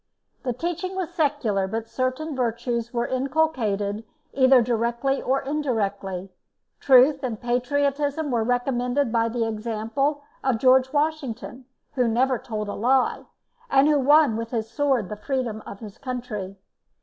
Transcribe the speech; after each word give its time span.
The 0.41 0.53
teaching 0.53 0.95
was 0.95 1.11
secular, 1.13 1.67
but 1.67 1.87
certain 1.87 2.35
virtues 2.35 2.91
were 2.91 3.05
inculcated 3.05 4.03
either 4.33 4.59
directly 4.59 5.21
or 5.21 5.41
indirectly. 5.43 6.31
Truth 6.79 7.21
and 7.21 7.39
patriotism 7.39 8.31
were 8.31 8.43
recommended 8.43 9.11
by 9.11 9.29
the 9.29 9.45
example 9.47 10.23
of 10.43 10.57
George 10.57 10.91
Washington, 10.91 11.65
who 11.93 12.07
never 12.07 12.39
told 12.39 12.67
a 12.67 12.73
lie, 12.73 13.25
and 13.69 13.87
who 13.87 13.99
won 13.99 14.37
with 14.37 14.49
his 14.49 14.67
sword 14.71 15.07
the 15.07 15.15
freedom 15.15 15.61
of 15.67 15.81
his 15.81 15.99
country. 15.99 16.57